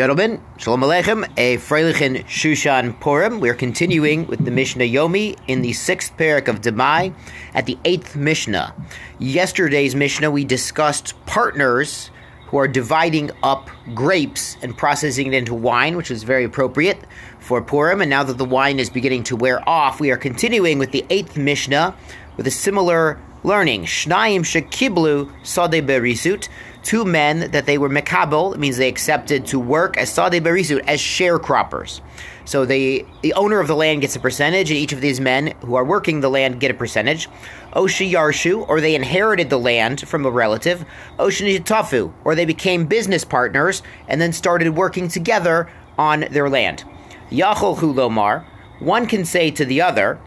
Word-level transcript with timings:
Gentlemen, 0.00 0.40
Shalom 0.56 0.80
Aleichem, 0.80 1.30
a 1.36 1.58
Freilichen 1.58 2.24
Shushan 2.24 2.98
Purim. 3.00 3.38
We're 3.38 3.52
continuing 3.52 4.26
with 4.28 4.42
the 4.42 4.50
Mishnah 4.50 4.84
Yomi 4.84 5.38
in 5.46 5.60
the 5.60 5.74
sixth 5.74 6.16
parak 6.16 6.48
of 6.48 6.62
Demai 6.62 7.12
at 7.52 7.66
the 7.66 7.76
eighth 7.84 8.16
Mishnah. 8.16 8.74
Yesterday's 9.18 9.94
Mishnah, 9.94 10.30
we 10.30 10.46
discussed 10.46 11.12
partners 11.26 12.10
who 12.46 12.56
are 12.56 12.66
dividing 12.66 13.30
up 13.42 13.68
grapes 13.92 14.56
and 14.62 14.74
processing 14.74 15.26
it 15.26 15.34
into 15.34 15.52
wine, 15.52 15.98
which 15.98 16.10
is 16.10 16.22
very 16.22 16.44
appropriate 16.44 17.04
for 17.38 17.60
Purim. 17.60 18.00
And 18.00 18.08
now 18.08 18.22
that 18.22 18.38
the 18.38 18.46
wine 18.46 18.78
is 18.80 18.88
beginning 18.88 19.24
to 19.24 19.36
wear 19.36 19.60
off, 19.68 20.00
we 20.00 20.10
are 20.10 20.16
continuing 20.16 20.78
with 20.78 20.92
the 20.92 21.04
eighth 21.10 21.36
Mishnah 21.36 21.94
with 22.38 22.46
a 22.46 22.50
similar 22.50 23.20
learning. 23.44 23.84
Shnayim 23.84 24.44
shekiblu 24.44 25.30
sade 25.44 25.86
berisut. 25.86 26.48
Two 26.82 27.04
men 27.04 27.50
that 27.50 27.66
they 27.66 27.78
were 27.78 27.90
mekabel, 27.90 28.56
means 28.56 28.76
they 28.76 28.88
accepted 28.88 29.46
to 29.46 29.58
work 29.58 29.96
as 29.96 30.10
sade 30.10 30.42
berisut, 30.42 30.82
as 30.86 31.00
sharecroppers. 31.00 32.00
So 32.44 32.64
the 32.64 33.04
the 33.22 33.34
owner 33.34 33.60
of 33.60 33.68
the 33.68 33.76
land 33.76 34.00
gets 34.00 34.16
a 34.16 34.20
percentage, 34.20 34.70
and 34.70 34.78
each 34.78 34.92
of 34.92 35.00
these 35.00 35.20
men 35.20 35.54
who 35.60 35.74
are 35.74 35.84
working 35.84 36.20
the 36.20 36.30
land 36.30 36.58
get 36.58 36.70
a 36.70 36.74
percentage. 36.74 37.28
Oshi 37.74 38.10
yarshu, 38.10 38.66
or 38.68 38.80
they 38.80 38.94
inherited 38.94 39.50
the 39.50 39.58
land 39.58 40.08
from 40.08 40.26
a 40.26 40.30
relative. 40.30 40.84
Oshi 41.18 41.60
tafu, 41.60 42.12
or 42.24 42.34
they 42.34 42.46
became 42.46 42.86
business 42.86 43.24
partners 43.24 43.82
and 44.08 44.20
then 44.20 44.32
started 44.32 44.70
working 44.70 45.06
together 45.08 45.70
on 45.98 46.24
their 46.30 46.48
land. 46.48 46.84
Yachol 47.30 48.44
one 48.80 49.06
can 49.06 49.26
say 49.26 49.50
to 49.50 49.64
the 49.64 49.82
other, 49.82 50.18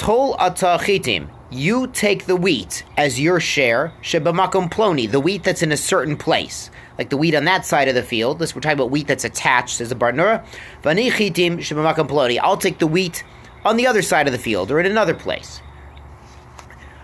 Tol 0.00 0.34
atachitim, 0.36 1.28
you 1.50 1.86
take 1.88 2.24
the 2.24 2.34
wheat 2.34 2.84
as 2.96 3.20
your 3.20 3.38
share, 3.38 3.92
shebamakom 4.00 4.72
ploni, 4.72 5.06
the 5.10 5.20
wheat 5.20 5.44
that's 5.44 5.62
in 5.62 5.72
a 5.72 5.76
certain 5.76 6.16
place, 6.16 6.70
like 6.96 7.10
the 7.10 7.18
wheat 7.18 7.34
on 7.34 7.44
that 7.44 7.66
side 7.66 7.86
of 7.86 7.94
the 7.94 8.02
field. 8.02 8.38
This 8.38 8.54
we're 8.54 8.62
talking 8.62 8.78
about 8.78 8.90
wheat 8.90 9.06
that's 9.06 9.24
attached, 9.26 9.76
says 9.76 9.90
the 9.90 9.94
Bartenura. 9.94 10.42
Vani 10.82 11.10
chitim 11.10 11.58
shebamakom 11.58 12.08
ploni. 12.08 12.40
I'll 12.42 12.56
take 12.56 12.78
the 12.78 12.86
wheat 12.86 13.24
on 13.62 13.76
the 13.76 13.86
other 13.86 14.00
side 14.00 14.26
of 14.26 14.32
the 14.32 14.38
field 14.38 14.70
or 14.70 14.80
in 14.80 14.86
another 14.86 15.12
place. 15.12 15.60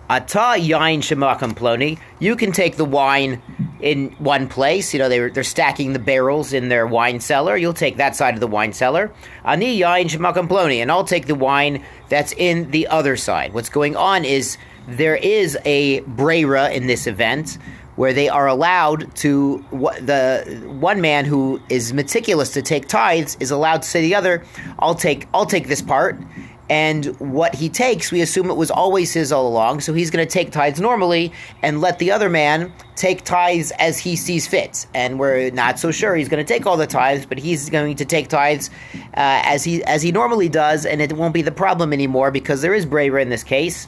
Ata 0.09 0.59
yain 0.59 1.01
shemakam 1.01 1.53
ploni. 1.53 1.99
You 2.19 2.35
can 2.35 2.51
take 2.51 2.77
the 2.77 2.87
wine 2.87 3.43
in 3.81 4.11
one 4.19 4.49
place. 4.49 4.93
You 4.93 5.01
know 5.01 5.09
they're 5.09 5.31
they're 5.31 5.45
stacking 5.45 5.93
the 5.93 5.99
barrels 5.99 6.53
in 6.53 6.69
their 6.69 6.87
wine 6.87 7.21
cellar. 7.21 7.57
You'll 7.57 7.75
take 7.75 7.97
that 7.97 8.17
side 8.17 8.35
of 8.35 8.41
the 8.41 8.47
wine 8.47 8.73
cellar. 8.73 9.13
Ani 9.45 9.79
yain 9.79 10.07
shemakam 10.07 10.49
ploni, 10.49 10.79
and 10.79 10.91
I'll 10.91 11.05
take 11.05 11.27
the 11.27 11.35
wine 11.35 11.85
that's 12.09 12.33
in 12.33 12.71
the 12.71 12.87
other 12.89 13.17
side. 13.17 13.53
What's 13.53 13.69
going 13.69 13.97
on 13.97 14.25
is 14.25 14.59
there 14.89 15.17
is 15.17 15.59
a 15.65 16.01
brera 16.01 16.71
in 16.71 16.87
this 16.87 17.07
event 17.07 17.59
where 17.97 18.13
they 18.13 18.29
are 18.29 18.47
allowed 18.47 19.15
to 19.17 19.65
the 19.73 20.63
one 20.79 21.01
man 21.01 21.25
who 21.25 21.61
is 21.71 21.95
meticulous 21.95 22.51
to 22.53 22.63
take 22.63 22.89
tithes 22.89 23.37
is 23.41 23.51
allowed 23.51 23.83
to 23.83 23.89
say 23.89 24.01
to 24.01 24.07
the 24.07 24.15
other, 24.15 24.45
"I'll 24.79 24.95
take 24.95 25.27
I'll 25.33 25.47
take 25.47 25.69
this 25.69 25.83
part." 25.83 26.21
And 26.69 27.07
what 27.21 27.55
he 27.55 27.69
takes, 27.69 28.11
we 28.11 28.21
assume 28.21 28.51
it 28.51 28.57
was 28.57 28.71
always 28.71 29.13
his 29.13 29.31
all 29.31 29.47
along. 29.47 29.81
So 29.81 29.95
he's 29.95 30.11
going 30.11 30.27
to 30.27 30.31
take 30.31 30.51
tithes 30.51 30.81
normally 30.81 31.33
and 31.63 31.81
let 31.81 31.99
the 31.99 32.11
other 32.11 32.29
man 32.29 32.73
take 32.97 33.23
tithes 33.25 33.71
as 33.79 33.99
he 33.99 34.17
sees 34.17 34.49
fit. 34.49 34.87
And 34.95 35.21
we're 35.21 35.51
not 35.51 35.79
so 35.79 35.93
sure 35.93 36.17
he's 36.17 36.29
going 36.29 36.45
to 36.45 36.53
take 36.53 36.67
all 36.67 36.77
the 36.77 36.87
tithes, 36.87 37.25
but 37.25 37.39
he's 37.39 37.71
going 37.71 37.95
to 37.97 38.05
take 38.05 38.29
tithes 38.29 38.71
uh, 38.95 39.03
as 39.45 39.63
he 39.63 39.85
as 39.85 40.03
he 40.03 40.11
normally 40.11 40.49
does, 40.49 40.85
and 40.87 41.01
it 41.01 41.13
won't 41.13 41.35
be 41.35 41.43
the 41.43 41.53
problem 41.53 41.93
anymore 41.93 42.31
because 42.31 42.63
there 42.63 42.75
is 42.75 42.85
brera 42.85 43.23
in 43.23 43.29
this 43.29 43.45
case. 43.45 43.87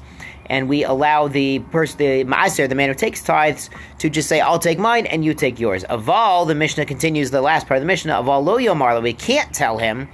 And 0.50 0.66
we 0.66 0.82
allow 0.82 1.28
the 1.28 1.58
person, 1.58 1.98
the 1.98 2.24
maaser, 2.24 2.66
the 2.66 2.74
man 2.74 2.88
who 2.88 2.94
takes 2.94 3.22
tithes, 3.22 3.68
to 3.98 4.08
just 4.08 4.28
say, 4.28 4.40
"I'll 4.40 4.58
take 4.58 4.78
mine 4.78 5.04
and 5.06 5.24
you 5.24 5.34
take 5.34 5.60
yours." 5.60 5.84
Aval, 5.84 6.46
the 6.46 6.54
Mishnah 6.54 6.86
continues 6.86 7.30
the 7.30 7.42
last 7.42 7.66
part 7.66 7.76
of 7.76 7.82
the 7.82 7.86
Mishnah. 7.86 8.14
Aval 8.14 8.44
lo 8.44 8.56
yomar, 8.56 9.02
we 9.02 9.12
can't 9.12 9.52
tell 9.52 9.78
him 9.78 10.08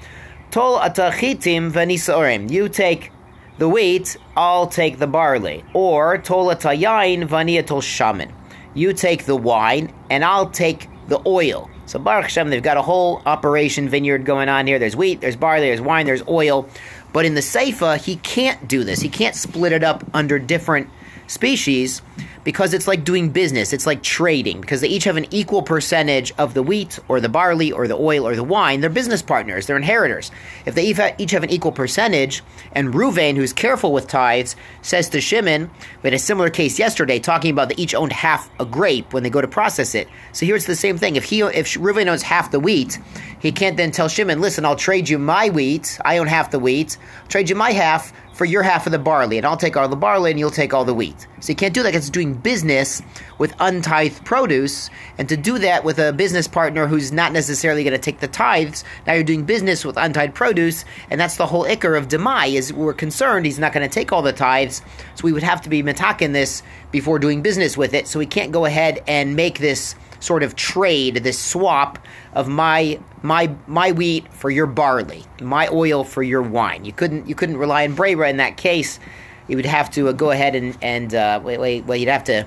Tol 0.54 0.78
atachitim 0.78 1.72
vanisorim. 1.72 2.48
You 2.48 2.68
take 2.68 3.10
the 3.58 3.68
wheat, 3.68 4.16
I'll 4.36 4.68
take 4.68 5.00
the 5.00 5.08
barley. 5.08 5.64
Or 5.74 6.16
tol 6.18 6.46
atayain 6.46 7.26
vaniatol 7.26 7.82
shaman. 7.82 8.32
You 8.72 8.92
take 8.92 9.24
the 9.24 9.34
wine, 9.34 9.92
and 10.10 10.24
I'll 10.24 10.48
take 10.48 10.88
the 11.08 11.20
oil. 11.26 11.68
So 11.86 11.98
Baruch 11.98 12.26
Hashem, 12.26 12.50
they've 12.50 12.62
got 12.62 12.76
a 12.76 12.82
whole 12.82 13.20
operation 13.26 13.88
vineyard 13.88 14.24
going 14.24 14.48
on 14.48 14.68
here. 14.68 14.78
There's 14.78 14.94
wheat, 14.94 15.20
there's 15.20 15.34
barley, 15.34 15.66
there's 15.66 15.80
wine, 15.80 16.06
there's 16.06 16.22
oil. 16.28 16.68
But 17.12 17.24
in 17.24 17.34
the 17.34 17.40
Seifa, 17.40 17.96
he 18.00 18.14
can't 18.14 18.68
do 18.68 18.84
this. 18.84 19.00
He 19.00 19.08
can't 19.08 19.34
split 19.34 19.72
it 19.72 19.82
up 19.82 20.04
under 20.14 20.38
different 20.38 20.88
species 21.26 22.02
because 22.44 22.74
it's 22.74 22.86
like 22.86 23.04
doing 23.04 23.30
business. 23.30 23.72
It's 23.72 23.86
like 23.86 24.02
trading 24.02 24.60
because 24.60 24.80
they 24.82 24.88
each 24.88 25.04
have 25.04 25.16
an 25.16 25.26
equal 25.30 25.62
percentage 25.62 26.32
of 26.38 26.54
the 26.54 26.62
wheat 26.62 26.98
or 27.08 27.20
the 27.20 27.28
barley 27.28 27.72
or 27.72 27.88
the 27.88 27.96
oil 27.96 28.26
or 28.26 28.36
the 28.36 28.44
wine. 28.44 28.80
They're 28.80 28.90
business 28.90 29.22
partners. 29.22 29.66
They're 29.66 29.76
inheritors. 29.76 30.30
If 30.66 30.74
they 30.74 30.84
each 31.18 31.30
have 31.30 31.42
an 31.42 31.50
equal 31.50 31.72
percentage, 31.72 32.42
and 32.72 32.92
Ruvain, 32.92 33.36
who's 33.36 33.52
careful 33.52 33.92
with 33.92 34.06
tithes, 34.06 34.56
says 34.82 35.08
to 35.10 35.20
Shimon, 35.20 35.70
we 36.02 36.08
had 36.08 36.14
a 36.14 36.18
similar 36.18 36.50
case 36.50 36.78
yesterday 36.78 37.18
talking 37.18 37.50
about 37.50 37.70
they 37.70 37.76
each 37.76 37.94
owned 37.94 38.12
half 38.12 38.50
a 38.60 38.66
grape 38.66 39.12
when 39.12 39.22
they 39.22 39.30
go 39.30 39.40
to 39.40 39.48
process 39.48 39.94
it. 39.94 40.08
So 40.32 40.44
here 40.46 40.56
it's 40.56 40.66
the 40.66 40.76
same 40.76 40.98
thing. 40.98 41.16
If 41.16 41.24
he 41.24 41.40
if 41.40 41.74
Ruvain 41.74 42.06
owns 42.06 42.22
half 42.22 42.50
the 42.50 42.60
wheat, 42.60 42.98
he 43.40 43.52
can't 43.52 43.76
then 43.76 43.90
tell 43.90 44.08
Shimon, 44.08 44.40
listen, 44.40 44.64
I'll 44.64 44.76
trade 44.76 45.08
you 45.08 45.18
my 45.18 45.48
wheat. 45.48 45.98
I 46.04 46.18
own 46.18 46.26
half 46.26 46.50
the 46.50 46.58
wheat. 46.58 46.98
I'll 47.22 47.28
trade 47.28 47.48
you 47.48 47.56
my 47.56 47.72
half 47.72 48.12
for 48.34 48.44
your 48.44 48.62
half 48.62 48.84
of 48.84 48.92
the 48.92 48.98
barley, 48.98 49.38
and 49.38 49.46
I'll 49.46 49.56
take 49.56 49.76
all 49.76 49.88
the 49.88 49.96
barley 49.96 50.30
and 50.30 50.38
you'll 50.38 50.50
take 50.50 50.74
all 50.74 50.84
the 50.84 50.92
wheat. 50.92 51.26
So 51.40 51.50
you 51.50 51.56
can't 51.56 51.72
do 51.72 51.82
that. 51.82 51.94
Because 51.94 52.08
it's 52.08 52.10
doing 52.10 52.34
business 52.34 53.00
with 53.38 53.54
untithed 53.60 54.24
produce, 54.24 54.90
and 55.16 55.28
to 55.28 55.36
do 55.36 55.58
that 55.60 55.84
with 55.84 56.00
a 56.00 56.12
business 56.12 56.48
partner 56.48 56.88
who's 56.88 57.12
not 57.12 57.32
necessarily 57.32 57.84
going 57.84 57.92
to 57.92 57.98
take 57.98 58.18
the 58.18 58.26
tithes, 58.26 58.82
now 59.06 59.12
you're 59.12 59.22
doing 59.22 59.44
business 59.44 59.84
with 59.84 59.96
untithed 59.96 60.34
produce, 60.34 60.84
and 61.08 61.20
that's 61.20 61.36
the 61.36 61.46
whole 61.46 61.64
ikar 61.64 61.96
of 61.96 62.08
demai. 62.08 62.54
Is 62.54 62.72
we're 62.72 62.92
concerned 62.92 63.46
he's 63.46 63.60
not 63.60 63.72
going 63.72 63.88
to 63.88 63.94
take 63.94 64.12
all 64.12 64.22
the 64.22 64.32
tithes, 64.32 64.82
so 65.14 65.22
we 65.22 65.32
would 65.32 65.44
have 65.44 65.62
to 65.62 65.68
be 65.68 65.82
metakin 65.84 66.32
this 66.32 66.64
before 66.90 67.20
doing 67.20 67.42
business 67.42 67.76
with 67.76 67.94
it. 67.94 68.08
So 68.08 68.18
we 68.18 68.26
can't 68.26 68.50
go 68.50 68.64
ahead 68.64 69.02
and 69.06 69.36
make 69.36 69.60
this 69.60 69.94
sort 70.24 70.42
of 70.42 70.56
trade, 70.56 71.16
this 71.16 71.38
swap 71.38 71.98
of 72.32 72.48
my 72.48 72.98
my 73.22 73.54
my 73.66 73.92
wheat 73.92 74.32
for 74.32 74.50
your 74.50 74.66
barley, 74.66 75.24
my 75.40 75.68
oil 75.68 76.04
for 76.04 76.22
your 76.22 76.42
wine. 76.42 76.84
You 76.84 76.92
couldn't 76.92 77.28
you 77.28 77.34
couldn't 77.34 77.58
rely 77.58 77.84
on 77.84 77.94
Brera 77.94 78.28
in 78.28 78.38
that 78.38 78.56
case. 78.56 78.98
You 79.46 79.56
would 79.56 79.66
have 79.66 79.90
to 79.92 80.08
uh, 80.08 80.12
go 80.12 80.30
ahead 80.30 80.54
and 80.54 80.76
and 80.82 81.14
uh, 81.14 81.40
wait 81.42 81.58
wait 81.58 81.84
well 81.84 81.96
you'd 81.96 82.08
have 82.08 82.24
to 82.24 82.46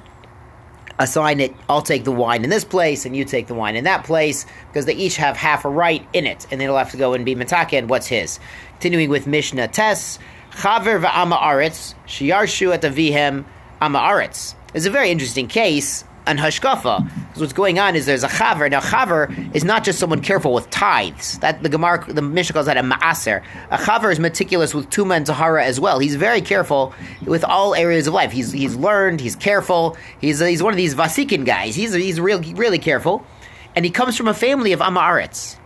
assign 0.99 1.39
it. 1.39 1.53
I'll 1.69 1.83
take 1.83 2.03
the 2.03 2.11
wine 2.11 2.43
in 2.43 2.49
this 2.49 2.65
place, 2.65 3.05
and 3.05 3.15
you 3.15 3.23
take 3.23 3.47
the 3.47 3.53
wine 3.53 3.75
in 3.75 3.83
that 3.83 4.03
place 4.03 4.45
because 4.67 4.85
they 4.85 4.95
each 4.95 5.17
have 5.17 5.37
half 5.37 5.63
a 5.63 5.69
right 5.69 6.05
in 6.13 6.25
it, 6.25 6.47
and 6.51 6.59
they'll 6.59 6.77
have 6.77 6.91
to 6.91 6.97
go 6.97 7.13
and 7.13 7.23
be 7.23 7.35
metaken. 7.35 7.87
What's 7.87 8.07
his? 8.07 8.39
Continuing 8.73 9.09
with 9.09 9.27
Mishnah 9.27 9.67
Tes 9.69 10.19
Chaver 10.51 10.99
va'ama 11.03 11.39
aretz 11.39 11.93
shiyarshu 12.07 12.73
et 12.73 12.81
avihem 12.81 13.45
ama 13.79 13.99
aretz. 13.99 14.55
It's 14.73 14.87
a 14.87 14.89
very 14.89 15.11
interesting 15.11 15.47
case 15.47 16.03
and 16.27 16.39
hashkafa. 16.39 17.03
Because 17.03 17.41
what's 17.41 17.53
going 17.53 17.79
on 17.79 17.95
is 17.95 18.05
there's 18.05 18.23
a 18.23 18.27
chaver. 18.27 18.69
Now, 18.69 18.81
chaver 18.81 19.55
is 19.55 19.63
not 19.63 19.83
just 19.83 19.99
someone 19.99 20.21
careful 20.21 20.53
with 20.53 20.69
tithes. 20.69 21.39
That 21.39 21.63
the 21.63 21.69
Gemara, 21.69 22.05
the 22.11 22.21
Mishnah 22.21 22.53
calls 22.53 22.65
that 22.65 22.77
a 22.77 22.81
maaser. 22.81 23.43
A 23.71 23.77
chaver 23.77 24.11
is 24.11 24.19
meticulous 24.19 24.73
with 24.73 24.89
tuma 24.89 25.17
and 25.17 25.25
tahara 25.25 25.65
as 25.65 25.79
well. 25.79 25.99
He's 25.99 26.15
very 26.15 26.41
careful 26.41 26.93
with 27.25 27.43
all 27.43 27.75
areas 27.75 28.07
of 28.07 28.13
life. 28.13 28.31
He's 28.31 28.51
he's 28.51 28.75
learned. 28.75 29.21
He's 29.21 29.35
careful. 29.35 29.97
He's 30.19 30.39
he's 30.39 30.61
one 30.61 30.73
of 30.73 30.77
these 30.77 30.95
vasikin 30.95 31.45
guys. 31.45 31.75
He's 31.75 31.93
he's 31.93 32.19
real 32.19 32.41
really 32.53 32.79
careful, 32.79 33.25
and 33.75 33.85
he 33.85 33.91
comes 33.91 34.17
from 34.17 34.27
a 34.27 34.33
family 34.33 34.73
of 34.73 34.79
amaretz. 34.79 35.57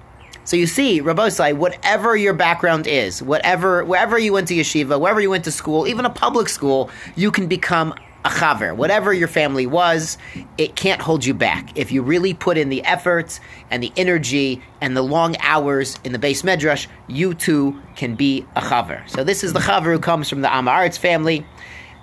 So 0.43 0.57
you 0.57 0.65
see, 0.65 1.01
Rabosai, 1.01 1.55
whatever 1.55 2.17
your 2.17 2.33
background 2.33 2.87
is, 2.87 3.21
whatever 3.21 3.85
wherever 3.85 4.17
you 4.17 4.33
went 4.33 4.47
to 4.47 4.55
yeshiva, 4.55 4.99
wherever 4.99 5.21
you 5.21 5.29
went 5.29 5.45
to 5.45 5.51
school, 5.51 5.87
even 5.87 6.03
a 6.03 6.09
public 6.09 6.49
school, 6.49 6.89
you 7.15 7.31
can 7.31 7.47
become 7.47 7.93
a 8.23 8.29
chaver, 8.29 8.75
whatever 8.75 9.13
your 9.13 9.27
family 9.27 9.65
was, 9.65 10.17
it 10.57 10.75
can't 10.75 11.01
hold 11.01 11.25
you 11.25 11.33
back. 11.33 11.75
If 11.77 11.91
you 11.91 12.01
really 12.01 12.33
put 12.33 12.57
in 12.57 12.69
the 12.69 12.83
effort 12.83 13.39
and 13.69 13.81
the 13.81 13.91
energy 13.97 14.61
and 14.79 14.95
the 14.95 15.01
long 15.01 15.35
hours 15.39 15.97
in 16.03 16.11
the 16.11 16.19
beis 16.19 16.43
medrash, 16.43 16.87
you 17.07 17.33
too 17.33 17.81
can 17.95 18.15
be 18.15 18.45
a 18.55 18.61
chaver. 18.61 19.07
So 19.09 19.23
this 19.23 19.43
is 19.43 19.53
the 19.53 19.59
chaver 19.59 19.93
who 19.93 19.99
comes 19.99 20.29
from 20.29 20.41
the 20.41 20.47
Amaretz 20.47 20.97
family. 20.97 21.45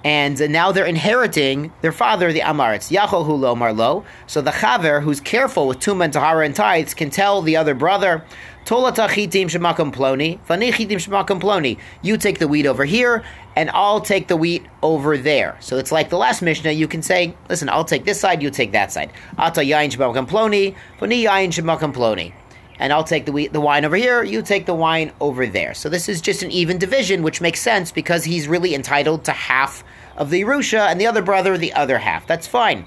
And 0.04 0.38
now 0.50 0.70
they're 0.70 0.86
inheriting 0.86 1.72
their 1.80 1.92
father, 1.92 2.32
the 2.32 2.40
Amaretz. 2.40 2.90
Yachol 2.90 3.26
hulo 3.26 3.56
marlo. 3.56 4.04
So 4.26 4.40
the 4.40 4.52
chaver, 4.52 5.02
who's 5.02 5.20
careful 5.20 5.66
with 5.66 5.80
tumah 5.80 6.04
and 6.04 6.12
tahara 6.12 6.44
and 6.46 6.54
tithes, 6.54 6.94
can 6.94 7.10
tell 7.10 7.42
the 7.42 7.56
other 7.56 7.74
brother, 7.74 8.24
Tolatachitim 8.64 9.46
shemakom 9.46 9.94
ploni, 9.94 10.38
vanichitim 10.46 10.98
shemakom 10.98 11.40
ploni. 11.40 11.78
You 12.02 12.18
take 12.18 12.38
the 12.38 12.46
wheat 12.46 12.66
over 12.66 12.84
here, 12.84 13.24
and 13.56 13.70
I'll 13.70 14.02
take 14.02 14.28
the 14.28 14.36
wheat 14.36 14.66
over 14.82 15.16
there. 15.16 15.56
So 15.60 15.78
it's 15.78 15.90
like 15.90 16.10
the 16.10 16.18
last 16.18 16.42
Mishnah. 16.42 16.72
You 16.72 16.86
can 16.86 17.00
say, 17.00 17.34
listen, 17.48 17.70
I'll 17.70 17.86
take 17.86 18.04
this 18.04 18.20
side, 18.20 18.42
you 18.42 18.50
take 18.50 18.72
that 18.72 18.92
side. 18.92 19.10
Ata 19.38 19.62
yain 19.62 19.90
shemakom 19.90 20.28
ploni, 20.28 20.74
vani 21.00 21.24
yain 21.24 21.48
shemakom 21.48 21.94
ploni. 21.94 22.34
And 22.78 22.92
I'll 22.92 23.04
take 23.04 23.26
the 23.26 23.48
the 23.48 23.60
wine 23.60 23.84
over 23.84 23.96
here. 23.96 24.22
You 24.22 24.42
take 24.42 24.66
the 24.66 24.74
wine 24.74 25.12
over 25.20 25.46
there. 25.46 25.74
So 25.74 25.88
this 25.88 26.08
is 26.08 26.20
just 26.20 26.42
an 26.42 26.50
even 26.50 26.78
division, 26.78 27.22
which 27.22 27.40
makes 27.40 27.60
sense 27.60 27.90
because 27.90 28.24
he's 28.24 28.46
really 28.46 28.74
entitled 28.74 29.24
to 29.24 29.32
half 29.32 29.82
of 30.16 30.30
the 30.30 30.42
Yerusha, 30.42 30.88
and 30.88 31.00
the 31.00 31.06
other 31.06 31.22
brother 31.22 31.56
the 31.56 31.72
other 31.72 31.98
half. 31.98 32.26
That's 32.26 32.46
fine. 32.46 32.86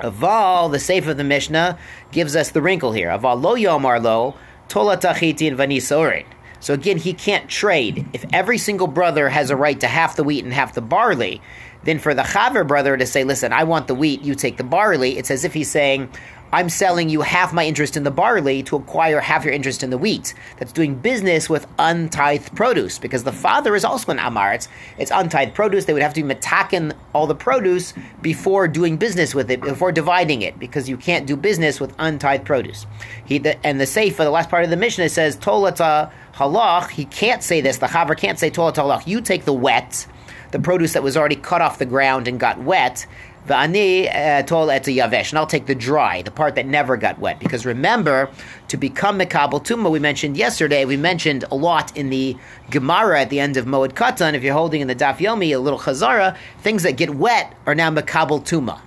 Aval, 0.00 0.70
the 0.70 0.78
seifa 0.78 1.08
of 1.08 1.16
the 1.16 1.24
Mishnah, 1.24 1.78
gives 2.10 2.34
us 2.34 2.50
the 2.50 2.62
wrinkle 2.62 2.92
here. 2.92 3.08
Aval 3.08 3.40
lo 3.40 3.54
yomar 3.54 4.02
lo, 4.02 4.34
tola 4.68 4.96
tachiti 4.96 5.46
and 5.46 5.56
vanisorin. 5.56 6.26
So 6.58 6.74
again, 6.74 6.96
he 6.96 7.12
can't 7.12 7.48
trade. 7.48 8.06
If 8.12 8.24
every 8.32 8.58
single 8.58 8.86
brother 8.86 9.28
has 9.28 9.50
a 9.50 9.56
right 9.56 9.78
to 9.80 9.88
half 9.88 10.14
the 10.14 10.22
wheat 10.24 10.44
and 10.44 10.52
half 10.52 10.74
the 10.74 10.80
barley, 10.80 11.42
then 11.82 11.98
for 11.98 12.14
the 12.14 12.22
Chaver 12.22 12.66
brother 12.66 12.96
to 12.96 13.04
say, 13.04 13.24
listen, 13.24 13.52
I 13.52 13.64
want 13.64 13.88
the 13.88 13.96
wheat, 13.96 14.22
you 14.22 14.36
take 14.36 14.56
the 14.56 14.64
barley, 14.64 15.18
it's 15.18 15.30
as 15.30 15.44
if 15.44 15.52
he's 15.54 15.70
saying, 15.70 16.08
I'm 16.54 16.68
selling 16.68 17.08
you 17.08 17.22
half 17.22 17.54
my 17.54 17.64
interest 17.64 17.96
in 17.96 18.02
the 18.02 18.10
barley 18.10 18.62
to 18.64 18.76
acquire 18.76 19.20
half 19.20 19.42
your 19.42 19.54
interest 19.54 19.82
in 19.82 19.88
the 19.88 19.96
wheat. 19.96 20.34
That's 20.58 20.70
doing 20.70 20.94
business 20.94 21.48
with 21.48 21.66
untithed 21.78 22.54
produce 22.54 22.98
because 22.98 23.24
the 23.24 23.32
father 23.32 23.74
is 23.74 23.86
also 23.86 24.12
an 24.12 24.18
amaretz. 24.18 24.68
It's 24.98 25.10
untithed 25.10 25.54
produce. 25.54 25.86
They 25.86 25.94
would 25.94 26.02
have 26.02 26.12
to 26.12 26.22
metakin 26.22 26.94
all 27.14 27.26
the 27.26 27.34
produce 27.34 27.94
before 28.20 28.68
doing 28.68 28.98
business 28.98 29.34
with 29.34 29.50
it, 29.50 29.62
before 29.62 29.92
dividing 29.92 30.42
it, 30.42 30.58
because 30.58 30.90
you 30.90 30.98
can't 30.98 31.26
do 31.26 31.36
business 31.36 31.80
with 31.80 31.94
untithed 31.98 32.44
produce. 32.44 32.86
He 33.24 33.38
the, 33.38 33.64
and 33.66 33.80
the 33.80 33.86
for 34.10 34.24
the 34.24 34.30
last 34.30 34.50
part 34.50 34.64
of 34.64 34.70
the 34.70 34.76
Mishnah 34.76 35.08
says 35.08 35.38
tolata 35.38 36.10
halach. 36.34 36.90
He 36.90 37.06
can't 37.06 37.42
say 37.42 37.62
this. 37.62 37.78
The 37.78 37.86
chaver 37.86 38.16
can't 38.16 38.38
say 38.38 38.50
tolata 38.50 38.82
halach. 38.82 39.06
You 39.06 39.22
take 39.22 39.46
the 39.46 39.54
wet 39.54 40.06
the 40.52 40.60
produce 40.60 40.92
that 40.92 41.02
was 41.02 41.16
already 41.16 41.36
cut 41.36 41.60
off 41.60 41.78
the 41.78 41.86
ground 41.86 42.28
and 42.28 42.38
got 42.38 42.60
wet, 42.60 43.06
Va'ani 43.46 44.14
uh, 44.14 44.42
tol 44.44 44.70
et 44.70 44.84
yavesh, 44.84 45.30
and 45.30 45.38
I'll 45.38 45.46
take 45.46 45.66
the 45.66 45.74
dry, 45.74 46.22
the 46.22 46.30
part 46.30 46.54
that 46.54 46.66
never 46.66 46.96
got 46.96 47.18
wet. 47.18 47.40
Because 47.40 47.66
remember, 47.66 48.30
to 48.68 48.76
become 48.76 49.18
mekabel 49.18 49.64
tuma, 49.64 49.90
we 49.90 49.98
mentioned 49.98 50.36
yesterday, 50.36 50.84
we 50.84 50.96
mentioned 50.96 51.44
a 51.50 51.56
lot 51.56 51.96
in 51.96 52.10
the 52.10 52.36
Gemara 52.70 53.22
at 53.22 53.30
the 53.30 53.40
end 53.40 53.56
of 53.56 53.66
Moed 53.66 53.94
Katan. 53.94 54.34
If 54.34 54.44
you're 54.44 54.54
holding 54.54 54.80
in 54.80 54.86
the 54.86 54.94
Daf 54.94 55.16
Yomi 55.16 55.54
a 55.54 55.58
little 55.58 55.80
Chazara, 55.80 56.36
things 56.60 56.84
that 56.84 56.92
get 56.92 57.16
wet 57.16 57.52
are 57.66 57.74
now 57.74 57.90
mekabel 57.90 58.44
tuma. 58.44 58.80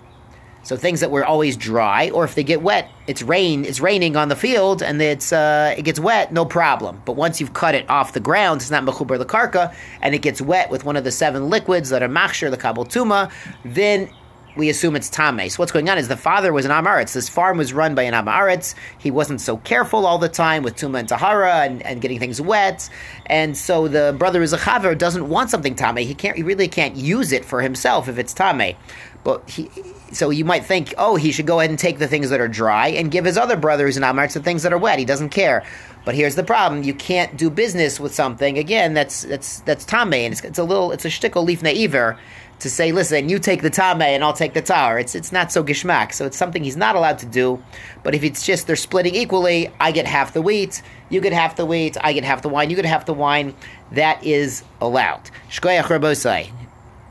So 0.63 0.75
things 0.75 1.01
that 1.01 1.12
were 1.12 1.24
always 1.24 1.58
dry, 1.58 2.10
or 2.10 2.24
if 2.24 2.34
they 2.34 2.44
get 2.44 2.63
wet, 2.63 2.90
it's 3.06 3.22
rain, 3.22 3.66
it's 3.66 3.80
raining 3.80 4.16
on 4.16 4.30
the 4.30 4.36
field, 4.36 4.81
and 4.81 5.00
it's 5.00 5.31
uh, 5.31 5.75
it 5.78 5.84
gets 5.84 6.00
wet, 6.00 6.34
no 6.34 6.44
problem. 6.44 7.04
But 7.06 7.18
once 7.18 7.40
you've 7.40 7.54
cut 7.54 7.75
it 7.75 7.88
off 7.88 8.13
the 8.13 8.19
ground, 8.19 8.62
it's 8.62 8.72
not 8.72 8.84
mechuber 8.84 9.19
the 9.19 9.25
karka, 9.25 9.75
and 10.01 10.16
it 10.16 10.24
gets 10.24 10.42
wet 10.42 10.72
with 10.72 10.84
one 10.84 10.96
of 10.96 11.04
the 11.04 11.12
seven 11.12 11.51
liquids 11.51 11.90
that 11.90 12.01
are 12.01 12.10
machshir 12.10 12.50
the 12.50 12.58
kabel 12.58 12.84
tuma, 12.84 13.31
then 13.63 14.10
we 14.56 14.69
assume 14.69 14.96
it's 14.96 15.10
Tame. 15.10 15.50
So 15.50 15.62
what's 15.62 15.72
going 15.72 15.90
on 15.90 15.98
is 15.98 16.07
the 16.07 16.18
father 16.18 16.54
was 16.54 16.66
an 16.66 16.72
Amaretz. 16.72 17.13
This 17.13 17.30
farm 17.30 17.57
was 17.57 17.74
run 17.74 17.96
by 17.96 18.04
an 18.04 18.13
Amaretz. 18.13 18.75
He 18.98 19.12
wasn't 19.12 19.42
so 19.42 19.57
careful 19.57 20.06
all 20.06 20.18
the 20.18 20.30
time 20.30 20.63
with 20.63 20.75
Tuma 20.75 21.00
and 21.00 21.10
Tahara 21.10 21.63
and, 21.63 21.81
and 21.84 22.02
getting 22.02 22.19
things 22.19 22.40
wet. 22.40 22.90
And 23.25 23.57
so 23.57 23.88
the 23.88 24.16
brother 24.18 24.42
is 24.42 24.54
a 24.54 24.57
Chaver, 24.57 24.98
doesn't 24.98 25.28
want 25.28 25.50
something 25.50 25.75
Tame. 25.75 25.98
He 25.98 26.16
can't 26.16 26.38
he 26.38 26.44
really 26.44 26.68
can't 26.68 26.96
use 26.96 27.31
it 27.31 27.46
for 27.46 27.62
himself 27.62 28.07
if 28.07 28.18
it's 28.18 28.34
Tame. 28.34 28.75
But 29.24 29.50
he 29.50 29.69
so 30.12 30.30
you 30.30 30.46
might 30.46 30.66
think, 30.66 30.94
oh, 30.98 31.16
he 31.16 31.31
should 31.31 31.48
go 31.48 31.60
ahead 31.60 31.72
and 31.72 31.80
take 31.80 31.98
the 31.98 32.08
things 32.08 32.30
that 32.30 32.40
are 32.40 32.48
dry 32.48 32.90
and 32.90 33.12
give 33.12 33.25
his 33.25 33.38
other 33.38 33.58
brothers 33.58 33.98
an 33.98 34.04
Amaretz 34.04 34.34
the 34.34 34.40
things 34.40 34.63
that 34.63 34.72
are 34.72 34.78
wet. 34.78 35.00
He 35.00 35.06
doesn't 35.06 35.30
care. 35.30 35.66
But 36.06 36.13
here's 36.13 36.36
the 36.36 36.44
problem: 36.44 36.84
you 36.84 36.94
can't 36.94 37.36
do 37.36 37.50
business 37.50 38.00
with 38.00 38.13
something 38.13 38.58
again 38.58 38.94
that's 38.94 39.24
that's 39.24 39.60
that's 39.62 39.84
Tame, 39.84 40.13
and 40.13 40.34
it's, 40.34 40.44
it's 40.44 40.60
a 40.60 40.63
little 40.63 40.92
it's 40.92 41.06
a 41.06 41.10
shtickle 41.10 41.46
lifnei 41.48 41.84
iver 41.84 42.18
to 42.60 42.69
say, 42.69 42.92
listen, 42.92 43.30
you 43.30 43.40
take 43.40 43.62
the 43.62 43.69
tame 43.69 44.02
and 44.02 44.24
I'll 44.24 44.34
take 44.34 44.54
the 44.54 44.62
tahor. 44.62 45.00
It's 45.00 45.16
it's 45.16 45.31
not 45.31 45.52
so 45.52 45.63
geshmak. 45.63 46.13
So 46.13 46.25
it's 46.25 46.38
something 46.38 46.63
he's 46.63 46.78
not 46.78 46.96
allowed 46.96 47.19
to 47.19 47.25
do. 47.25 47.62
But 48.04 48.16
if 48.16 48.24
it's 48.24 48.46
just 48.46 48.68
they're 48.68 48.75
splitting 48.75 49.16
equally, 49.16 49.72
I 49.80 49.92
get 49.92 50.07
half 50.07 50.34
the 50.34 50.42
wheat, 50.42 50.81
you 51.10 51.22
get 51.22 51.34
half 51.34 51.56
the 51.56 51.66
wheat, 51.66 51.98
I 52.02 52.13
get 52.13 52.24
half 52.24 52.42
the 52.42 52.50
wine, 52.50 52.69
you 52.69 52.75
get 52.75 52.86
half 52.86 53.06
the 53.06 53.13
wine, 53.13 53.56
that 53.92 54.24
is 54.24 54.63
allowed. 54.81 55.30
Shkoyach 55.50 56.64